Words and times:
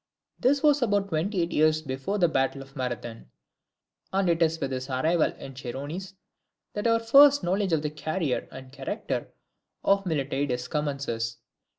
This 0.39 0.63
was 0.63 0.81
about 0.81 1.09
twenty 1.09 1.43
eight 1.43 1.51
years 1.51 1.83
before 1.83 2.17
the 2.17 2.27
battle 2.27 2.63
of 2.63 2.75
Marathon, 2.75 3.29
and 4.11 4.27
it 4.31 4.41
is 4.41 4.59
with 4.59 4.71
his 4.71 4.89
arrival 4.89 5.31
in 5.33 5.53
the 5.53 5.59
Chersonese 5.59 6.15
that 6.73 6.87
our 6.87 6.99
first 6.99 7.43
knowledge 7.43 7.71
of 7.71 7.83
the 7.83 7.91
career 7.91 8.47
and 8.51 8.71
character 8.73 9.31
of 9.83 10.07
Miltiades 10.07 10.67
commences. 10.67 11.37